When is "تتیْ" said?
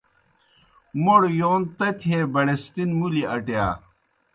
1.77-2.05